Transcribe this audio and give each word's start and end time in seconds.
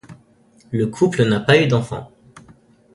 Le 0.71 0.87
couple 0.87 1.25
n'a 1.29 1.39
pas 1.39 1.61
eu 1.61 1.67
d'enfants. 1.67 2.11